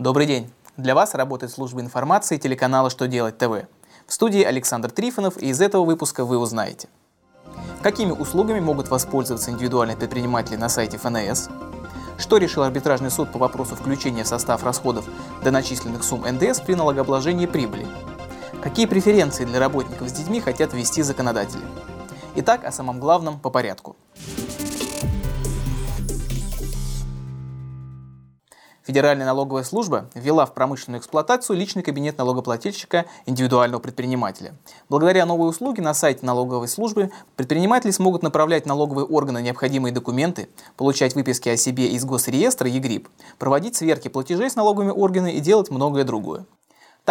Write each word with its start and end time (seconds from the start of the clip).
Добрый 0.00 0.24
день! 0.24 0.50
Для 0.78 0.94
вас 0.94 1.12
работает 1.14 1.52
служба 1.52 1.82
информации 1.82 2.38
телеканала 2.38 2.88
«Что 2.88 3.06
делать 3.06 3.36
ТВ». 3.36 3.66
В 4.06 4.12
студии 4.14 4.42
Александр 4.42 4.90
Трифонов, 4.90 5.36
и 5.36 5.48
из 5.48 5.60
этого 5.60 5.84
выпуска 5.84 6.24
вы 6.24 6.38
узнаете. 6.38 6.88
Какими 7.82 8.10
услугами 8.10 8.60
могут 8.60 8.88
воспользоваться 8.88 9.50
индивидуальные 9.50 9.98
предприниматели 9.98 10.56
на 10.56 10.70
сайте 10.70 10.96
ФНС? 10.96 11.50
Что 12.16 12.38
решил 12.38 12.62
арбитражный 12.62 13.10
суд 13.10 13.30
по 13.30 13.38
вопросу 13.38 13.76
включения 13.76 14.24
в 14.24 14.26
состав 14.26 14.64
расходов 14.64 15.04
до 15.44 15.50
начисленных 15.50 16.02
сумм 16.02 16.24
НДС 16.26 16.60
при 16.60 16.76
налогообложении 16.76 17.44
прибыли? 17.44 17.86
Какие 18.62 18.86
преференции 18.86 19.44
для 19.44 19.60
работников 19.60 20.08
с 20.08 20.12
детьми 20.12 20.40
хотят 20.40 20.72
ввести 20.72 21.02
законодатели? 21.02 21.60
Итак, 22.36 22.64
о 22.64 22.72
самом 22.72 23.00
главном 23.00 23.38
по 23.38 23.50
порядку. 23.50 23.96
Федеральная 28.86 29.26
налоговая 29.26 29.62
служба 29.62 30.08
ввела 30.14 30.46
в 30.46 30.54
промышленную 30.54 31.00
эксплуатацию 31.00 31.56
личный 31.56 31.82
кабинет 31.82 32.16
налогоплательщика 32.16 33.04
индивидуального 33.26 33.80
предпринимателя. 33.80 34.54
Благодаря 34.88 35.26
новой 35.26 35.50
услуге 35.50 35.82
на 35.82 35.92
сайте 35.92 36.24
налоговой 36.24 36.66
службы 36.66 37.10
предприниматели 37.36 37.90
смогут 37.90 38.22
направлять 38.22 38.64
налоговые 38.64 39.04
органы 39.04 39.42
необходимые 39.42 39.92
документы, 39.92 40.48
получать 40.76 41.14
выписки 41.14 41.50
о 41.50 41.56
себе 41.58 41.88
из 41.88 42.04
госреестра 42.06 42.68
ЕГРИП, 42.68 43.08
проводить 43.38 43.76
сверки 43.76 44.08
платежей 44.08 44.50
с 44.50 44.56
налоговыми 44.56 44.90
органами 44.90 45.32
и 45.32 45.40
делать 45.40 45.70
многое 45.70 46.04
другое. 46.04 46.46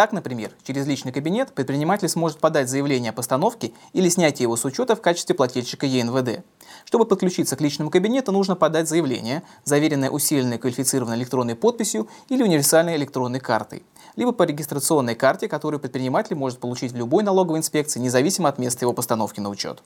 Так, 0.00 0.12
например, 0.12 0.52
через 0.62 0.86
личный 0.86 1.12
кабинет 1.12 1.52
предприниматель 1.52 2.08
сможет 2.08 2.38
подать 2.38 2.70
заявление 2.70 3.10
о 3.10 3.12
постановке 3.12 3.72
или 3.92 4.08
снятии 4.08 4.44
его 4.44 4.56
с 4.56 4.64
учета 4.64 4.96
в 4.96 5.02
качестве 5.02 5.34
плательщика 5.34 5.84
ЕНВД. 5.84 6.42
Чтобы 6.86 7.04
подключиться 7.04 7.54
к 7.54 7.60
личному 7.60 7.90
кабинету, 7.90 8.32
нужно 8.32 8.56
подать 8.56 8.88
заявление, 8.88 9.42
заверенное 9.64 10.08
усиленной 10.08 10.56
квалифицированной 10.56 11.18
электронной 11.18 11.54
подписью 11.54 12.08
или 12.30 12.42
универсальной 12.42 12.96
электронной 12.96 13.40
картой, 13.40 13.82
либо 14.16 14.32
по 14.32 14.44
регистрационной 14.44 15.16
карте, 15.16 15.48
которую 15.48 15.80
предприниматель 15.80 16.34
может 16.34 16.60
получить 16.60 16.92
в 16.92 16.96
любой 16.96 17.22
налоговой 17.22 17.58
инспекции, 17.58 18.00
независимо 18.00 18.48
от 18.48 18.58
места 18.58 18.86
его 18.86 18.94
постановки 18.94 19.40
на 19.40 19.50
учет. 19.50 19.82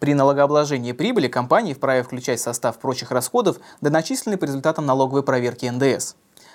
При 0.00 0.14
налогообложении 0.14 0.92
прибыли 0.92 1.28
компании 1.28 1.74
вправе 1.74 2.02
включать 2.02 2.40
состав 2.40 2.78
прочих 2.78 3.10
расходов 3.10 3.58
доначисленные 3.82 4.38
по 4.38 4.46
результатам 4.46 4.86
налоговой 4.86 5.22
проверки 5.22 5.66
НДС. 5.66 6.14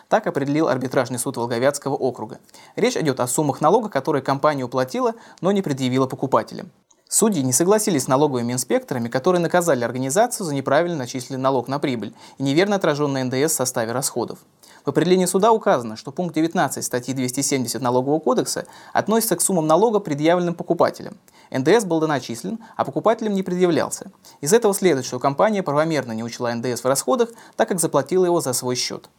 Так 0.09 0.25
определил 0.25 0.67
арбитражный 0.67 1.19
суд 1.19 1.37
Волговятского 1.37 1.93
округа. 1.93 2.39
Речь 2.75 2.97
идет 2.97 3.19
о 3.19 3.27
суммах 3.27 3.61
налога, 3.61 3.89
которые 3.89 4.23
компания 4.23 4.63
уплатила, 4.63 5.13
но 5.41 5.51
не 5.51 5.61
предъявила 5.61 6.07
покупателям. 6.07 6.71
Судьи 7.07 7.43
не 7.43 7.53
согласились 7.53 8.05
с 8.05 8.07
налоговыми 8.07 8.51
инспекторами, 8.51 9.09
которые 9.09 9.39
наказали 9.39 9.83
организацию 9.83 10.45
за 10.45 10.55
неправильно 10.55 10.97
начисленный 10.97 11.39
налог 11.39 11.67
на 11.67 11.77
прибыль 11.77 12.15
и 12.39 12.43
неверно 12.43 12.77
отраженный 12.77 13.23
НДС 13.23 13.53
в 13.53 13.55
составе 13.55 13.91
расходов. 13.91 14.39
В 14.85 14.89
определении 14.89 15.25
суда 15.25 15.51
указано, 15.51 15.97
что 15.97 16.11
пункт 16.11 16.35
19 16.35 16.83
статьи 16.83 17.13
270 17.13 17.81
Налогового 17.81 18.19
кодекса 18.19 18.65
относится 18.93 19.35
к 19.35 19.41
суммам 19.41 19.65
налога, 19.65 19.99
предъявленным 19.99 20.53
покупателям. 20.53 21.17
НДС 21.57 21.85
был 21.85 21.99
доначислен, 21.99 22.59
а 22.75 22.85
покупателям 22.85 23.33
не 23.33 23.43
предъявлялся. 23.43 24.11
Из 24.41 24.53
этого 24.53 24.73
следует, 24.73 25.05
что 25.05 25.19
компания 25.19 25.63
правомерно 25.63 26.11
не 26.11 26.23
учла 26.23 26.53
НДС 26.53 26.83
в 26.83 26.85
расходах, 26.85 27.29
так 27.55 27.69
как 27.69 27.79
заплатила 27.79 28.25
его 28.25 28.41
за 28.41 28.53
свой 28.53 28.75
счет. 28.75 29.09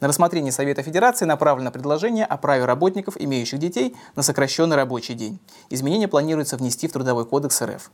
На 0.00 0.08
рассмотрение 0.08 0.50
Совета 0.50 0.82
Федерации 0.82 1.26
направлено 1.26 1.70
предложение 1.70 2.24
о 2.24 2.36
праве 2.36 2.64
работников, 2.64 3.14
имеющих 3.16 3.60
детей, 3.60 3.94
на 4.16 4.22
сокращенный 4.22 4.74
рабочий 4.74 5.14
день. 5.14 5.38
Изменения 5.70 6.08
планируется 6.08 6.56
внести 6.56 6.88
в 6.88 6.92
Трудовой 6.92 7.24
кодекс 7.24 7.62
РФ. 7.62 7.92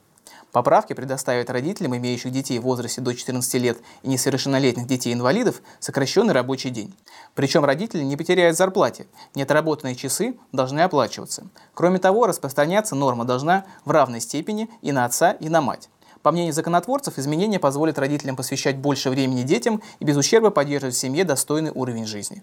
Поправки 0.52 0.94
предоставят 0.94 1.50
родителям, 1.50 1.96
имеющих 1.96 2.32
детей 2.32 2.58
в 2.58 2.62
возрасте 2.62 3.00
до 3.00 3.14
14 3.14 3.54
лет 3.54 3.78
и 4.02 4.08
несовершеннолетних 4.08 4.86
детей-инвалидов, 4.86 5.60
сокращенный 5.78 6.32
рабочий 6.32 6.70
день. 6.70 6.94
Причем 7.34 7.64
родители 7.64 8.02
не 8.02 8.16
потеряют 8.16 8.56
зарплате, 8.56 9.06
неотработанные 9.34 9.94
часы 9.94 10.38
должны 10.52 10.80
оплачиваться. 10.80 11.46
Кроме 11.74 11.98
того, 11.98 12.26
распространяться 12.26 12.94
норма 12.94 13.24
должна 13.24 13.66
в 13.84 13.90
равной 13.90 14.20
степени 14.20 14.70
и 14.80 14.92
на 14.92 15.04
отца, 15.04 15.32
и 15.32 15.48
на 15.48 15.60
мать. 15.60 15.90
По 16.22 16.32
мнению 16.32 16.52
законотворцев, 16.52 17.18
изменения 17.18 17.58
позволят 17.58 17.98
родителям 17.98 18.34
посвящать 18.34 18.76
больше 18.76 19.10
времени 19.10 19.42
детям 19.42 19.82
и 20.00 20.04
без 20.04 20.16
ущерба 20.16 20.50
поддерживать 20.50 20.96
в 20.96 20.98
семье 20.98 21.24
достойный 21.24 21.70
уровень 21.70 22.06
жизни. 22.06 22.42